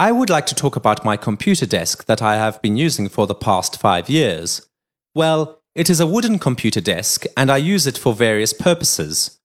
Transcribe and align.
I 0.00 0.12
would 0.12 0.30
like 0.30 0.46
to 0.46 0.54
talk 0.54 0.76
about 0.76 1.04
my 1.04 1.18
computer 1.18 1.66
desk 1.66 2.06
that 2.06 2.22
I 2.22 2.36
have 2.36 2.62
been 2.62 2.78
using 2.78 3.06
for 3.06 3.26
the 3.26 3.34
past 3.34 3.78
five 3.78 4.08
years. 4.08 4.66
Well, 5.14 5.60
it 5.74 5.90
is 5.90 6.00
a 6.00 6.06
wooden 6.06 6.38
computer 6.38 6.80
desk 6.80 7.26
and 7.36 7.52
I 7.52 7.58
use 7.58 7.86
it 7.86 7.98
for 7.98 8.14
various 8.14 8.54
purposes. 8.54 9.38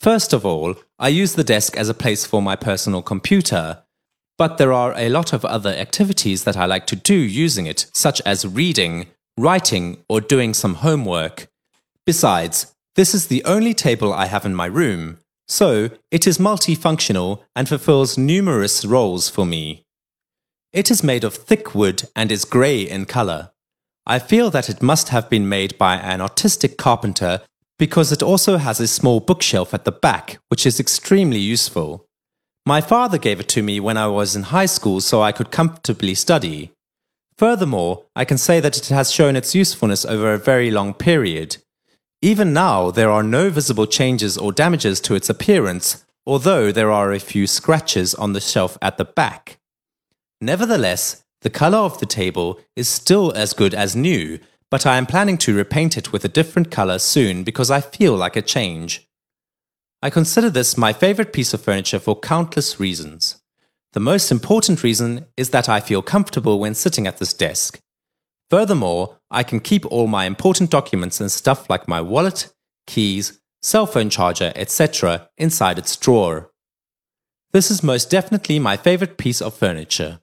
First 0.00 0.32
of 0.32 0.46
all, 0.46 0.76
I 0.98 1.08
use 1.08 1.34
the 1.34 1.44
desk 1.44 1.76
as 1.76 1.90
a 1.90 2.00
place 2.02 2.24
for 2.24 2.40
my 2.40 2.56
personal 2.56 3.02
computer. 3.02 3.82
But 4.38 4.56
there 4.56 4.72
are 4.72 4.94
a 4.96 5.10
lot 5.10 5.34
of 5.34 5.44
other 5.44 5.74
activities 5.74 6.44
that 6.44 6.56
I 6.56 6.64
like 6.64 6.86
to 6.86 6.96
do 6.96 7.14
using 7.14 7.66
it, 7.66 7.84
such 7.92 8.22
as 8.24 8.46
reading, 8.46 9.08
writing, 9.36 9.98
or 10.08 10.22
doing 10.22 10.54
some 10.54 10.76
homework. 10.76 11.48
Besides, 12.06 12.74
this 12.96 13.14
is 13.14 13.26
the 13.26 13.44
only 13.44 13.74
table 13.74 14.14
I 14.14 14.24
have 14.24 14.46
in 14.46 14.54
my 14.54 14.66
room, 14.68 15.18
so 15.48 15.90
it 16.10 16.26
is 16.26 16.38
multifunctional 16.38 17.42
and 17.54 17.68
fulfills 17.68 18.16
numerous 18.16 18.86
roles 18.86 19.28
for 19.28 19.44
me. 19.44 19.84
It 20.78 20.92
is 20.92 21.02
made 21.02 21.24
of 21.24 21.34
thick 21.34 21.74
wood 21.74 22.04
and 22.14 22.30
is 22.30 22.44
grey 22.44 22.82
in 22.82 23.06
colour. 23.06 23.50
I 24.06 24.20
feel 24.20 24.48
that 24.50 24.68
it 24.70 24.80
must 24.80 25.08
have 25.08 25.28
been 25.28 25.48
made 25.48 25.76
by 25.76 25.96
an 25.96 26.20
artistic 26.20 26.76
carpenter 26.78 27.40
because 27.80 28.12
it 28.12 28.22
also 28.22 28.58
has 28.58 28.78
a 28.78 28.86
small 28.86 29.18
bookshelf 29.18 29.74
at 29.74 29.84
the 29.84 29.90
back, 29.90 30.38
which 30.50 30.64
is 30.64 30.78
extremely 30.78 31.40
useful. 31.40 32.06
My 32.64 32.80
father 32.80 33.18
gave 33.18 33.40
it 33.40 33.48
to 33.48 33.62
me 33.64 33.80
when 33.80 33.96
I 33.96 34.06
was 34.06 34.36
in 34.36 34.54
high 34.54 34.66
school 34.66 35.00
so 35.00 35.20
I 35.20 35.32
could 35.32 35.50
comfortably 35.50 36.14
study. 36.14 36.70
Furthermore, 37.36 38.04
I 38.14 38.24
can 38.24 38.38
say 38.38 38.60
that 38.60 38.78
it 38.78 38.86
has 38.86 39.10
shown 39.10 39.34
its 39.34 39.56
usefulness 39.56 40.04
over 40.04 40.32
a 40.32 40.38
very 40.38 40.70
long 40.70 40.94
period. 40.94 41.56
Even 42.22 42.52
now, 42.52 42.92
there 42.92 43.10
are 43.10 43.24
no 43.24 43.50
visible 43.50 43.88
changes 43.88 44.38
or 44.38 44.52
damages 44.52 45.00
to 45.00 45.16
its 45.16 45.28
appearance, 45.28 46.04
although 46.24 46.70
there 46.70 46.92
are 46.92 47.12
a 47.12 47.18
few 47.18 47.48
scratches 47.48 48.14
on 48.14 48.32
the 48.32 48.40
shelf 48.40 48.78
at 48.80 48.96
the 48.96 49.04
back. 49.04 49.57
Nevertheless, 50.40 51.24
the 51.42 51.50
color 51.50 51.78
of 51.78 51.98
the 51.98 52.06
table 52.06 52.60
is 52.76 52.88
still 52.88 53.32
as 53.32 53.52
good 53.52 53.74
as 53.74 53.96
new, 53.96 54.38
but 54.70 54.86
I 54.86 54.96
am 54.96 55.06
planning 55.06 55.38
to 55.38 55.56
repaint 55.56 55.96
it 55.96 56.12
with 56.12 56.24
a 56.24 56.28
different 56.28 56.70
color 56.70 56.98
soon 56.98 57.42
because 57.42 57.70
I 57.70 57.80
feel 57.80 58.16
like 58.16 58.36
a 58.36 58.42
change. 58.42 59.08
I 60.00 60.10
consider 60.10 60.48
this 60.48 60.76
my 60.76 60.92
favorite 60.92 61.32
piece 61.32 61.52
of 61.54 61.62
furniture 61.62 61.98
for 61.98 62.18
countless 62.18 62.78
reasons. 62.78 63.42
The 63.94 64.00
most 64.00 64.30
important 64.30 64.84
reason 64.84 65.26
is 65.36 65.50
that 65.50 65.68
I 65.68 65.80
feel 65.80 66.02
comfortable 66.02 66.60
when 66.60 66.74
sitting 66.74 67.06
at 67.06 67.18
this 67.18 67.32
desk. 67.32 67.80
Furthermore, 68.50 69.18
I 69.30 69.42
can 69.42 69.60
keep 69.60 69.84
all 69.86 70.06
my 70.06 70.24
important 70.24 70.70
documents 70.70 71.20
and 71.20 71.32
stuff 71.32 71.68
like 71.68 71.88
my 71.88 72.00
wallet, 72.00 72.52
keys, 72.86 73.40
cell 73.62 73.86
phone 73.86 74.08
charger, 74.08 74.52
etc. 74.54 75.28
inside 75.36 75.78
its 75.78 75.96
drawer. 75.96 76.52
This 77.52 77.70
is 77.70 77.82
most 77.82 78.10
definitely 78.10 78.58
my 78.58 78.76
favorite 78.76 79.18
piece 79.18 79.42
of 79.42 79.54
furniture. 79.54 80.20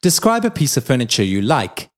Describe 0.00 0.44
a 0.44 0.50
piece 0.50 0.76
of 0.76 0.84
furniture 0.84 1.24
you 1.24 1.42
like. 1.42 1.90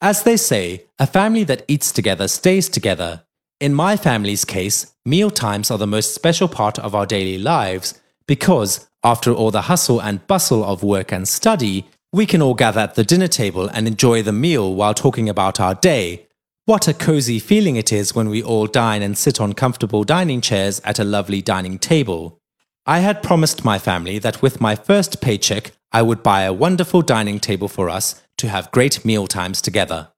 As 0.00 0.24
they 0.24 0.36
say, 0.36 0.86
a 0.98 1.06
family 1.06 1.44
that 1.44 1.64
eats 1.68 1.92
together 1.92 2.26
stays 2.26 2.68
together. 2.68 3.22
In 3.60 3.72
my 3.72 3.96
family's 3.96 4.44
case, 4.44 4.94
meal 5.04 5.30
times 5.30 5.70
are 5.70 5.78
the 5.78 5.86
most 5.86 6.12
special 6.12 6.48
part 6.48 6.76
of 6.80 6.96
our 6.96 7.06
daily 7.06 7.38
lives 7.38 8.00
because, 8.26 8.88
after 9.04 9.32
all 9.32 9.52
the 9.52 9.62
hustle 9.62 10.00
and 10.00 10.26
bustle 10.26 10.64
of 10.64 10.82
work 10.82 11.12
and 11.12 11.28
study, 11.28 11.86
we 12.12 12.26
can 12.26 12.42
all 12.42 12.54
gather 12.54 12.80
at 12.80 12.96
the 12.96 13.04
dinner 13.04 13.28
table 13.28 13.68
and 13.68 13.86
enjoy 13.86 14.22
the 14.22 14.32
meal 14.32 14.74
while 14.74 14.94
talking 14.94 15.28
about 15.28 15.60
our 15.60 15.76
day. 15.76 16.26
What 16.64 16.88
a 16.88 16.94
cozy 16.94 17.38
feeling 17.38 17.76
it 17.76 17.92
is 17.92 18.14
when 18.14 18.28
we 18.28 18.42
all 18.42 18.66
dine 18.66 19.02
and 19.02 19.16
sit 19.16 19.40
on 19.40 19.52
comfortable 19.52 20.02
dining 20.02 20.40
chairs 20.40 20.80
at 20.84 20.98
a 20.98 21.04
lovely 21.04 21.42
dining 21.42 21.78
table. 21.78 22.40
I 22.86 23.00
had 23.00 23.22
promised 23.22 23.64
my 23.64 23.78
family 23.78 24.18
that 24.18 24.42
with 24.42 24.60
my 24.60 24.74
first 24.74 25.20
paycheck, 25.20 25.72
I 25.92 26.02
would 26.02 26.22
buy 26.22 26.42
a 26.42 26.52
wonderful 26.52 27.02
dining 27.02 27.40
table 27.40 27.68
for 27.68 27.88
us 27.88 28.22
to 28.38 28.48
have 28.48 28.70
great 28.70 29.04
meal 29.04 29.26
times 29.26 29.62
together. 29.62 30.12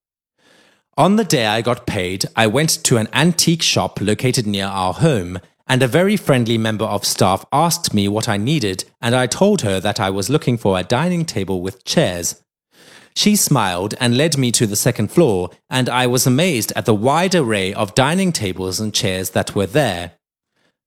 On 0.97 1.17
the 1.17 1.25
day 1.25 1.47
I 1.47 1.63
got 1.63 1.87
paid, 1.87 2.27
I 2.35 2.47
went 2.47 2.83
to 2.85 2.97
an 2.97 3.09
antique 3.13 3.63
shop 3.63 4.01
located 4.01 4.47
near 4.47 4.67
our 4.67 4.93
home, 4.93 5.39
and 5.67 5.83
a 5.83 5.89
very 5.89 6.17
friendly 6.17 6.59
member 6.59 6.85
of 6.85 7.05
staff 7.05 7.45
asked 7.53 7.95
me 7.95 8.09
what 8.09 8.29
I 8.29 8.37
needed, 8.37 8.85
and 9.01 9.15
I 9.15 9.29
told 9.29 9.63
her 9.63 9.79
that 9.79 10.01
I 10.01 10.11
was 10.11 10.29
looking 10.29 10.59
for 10.59 10.79
a 10.79 10.83
dining 10.83 11.25
table 11.25 11.63
with 11.63 11.85
chairs. 11.85 12.43
She 13.15 13.37
smiled 13.37 13.95
and 14.01 14.17
led 14.17 14.37
me 14.37 14.51
to 14.53 14.67
the 14.67 14.77
second 14.77 15.13
floor, 15.13 15.51
and 15.69 15.89
I 15.89 16.07
was 16.07 16.27
amazed 16.27 16.73
at 16.75 16.87
the 16.87 16.95
wide 16.95 17.35
array 17.35 17.73
of 17.73 17.95
dining 17.95 18.33
tables 18.33 18.81
and 18.81 18.93
chairs 18.93 19.31
that 19.31 19.55
were 19.55 19.67
there. 19.67 20.13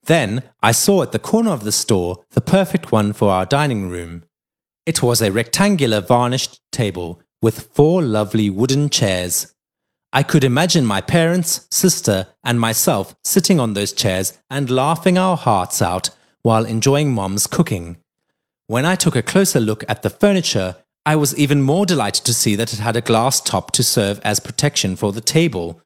Then 0.03 0.43
I 0.61 0.73
saw 0.73 1.01
at 1.01 1.13
the 1.13 1.19
corner 1.19 1.51
of 1.51 1.63
the 1.63 1.71
store 1.71 2.23
the 2.31 2.41
perfect 2.41 2.91
one 2.91 3.13
for 3.13 3.31
our 3.31 3.45
dining 3.45 3.89
room. 3.89 4.23
It 4.85 5.01
was 5.01 5.21
a 5.21 5.31
rectangular 5.31 6.01
varnished 6.01 6.59
table 6.73 7.21
with 7.41 7.69
four 7.73 8.01
lovely 8.01 8.49
wooden 8.49 8.89
chairs. 8.89 9.53
I 10.11 10.23
could 10.23 10.43
imagine 10.43 10.85
my 10.85 10.99
parents, 10.99 11.67
sister, 11.71 12.27
and 12.43 12.59
myself 12.59 13.15
sitting 13.23 13.61
on 13.61 13.73
those 13.73 13.93
chairs 13.93 14.37
and 14.49 14.69
laughing 14.69 15.17
our 15.17 15.37
hearts 15.37 15.81
out 15.81 16.09
while 16.41 16.65
enjoying 16.65 17.13
mom's 17.13 17.47
cooking. 17.47 17.95
When 18.67 18.85
I 18.85 18.95
took 18.95 19.15
a 19.15 19.21
closer 19.21 19.61
look 19.61 19.85
at 19.87 20.01
the 20.01 20.09
furniture, 20.09 20.75
I 21.05 21.15
was 21.15 21.37
even 21.37 21.61
more 21.61 21.85
delighted 21.85 22.25
to 22.25 22.33
see 22.33 22.55
that 22.55 22.73
it 22.73 22.79
had 22.79 22.97
a 22.97 23.01
glass 23.01 23.39
top 23.39 23.71
to 23.71 23.83
serve 23.83 24.19
as 24.23 24.41
protection 24.41 24.97
for 24.97 25.13
the 25.13 25.21
table. 25.21 25.81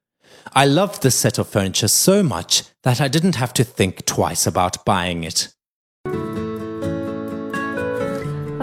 I 0.53 0.65
loved 0.65 1.03
this 1.03 1.15
set 1.15 1.37
of 1.37 1.47
furniture 1.47 1.87
so 1.87 2.23
much 2.23 2.63
that 2.83 2.99
I 2.99 3.07
didn't 3.07 3.35
have 3.35 3.53
to 3.53 3.63
think 3.63 4.05
twice 4.05 4.47
about 4.47 4.83
buying 4.85 5.23
it. 5.23 5.53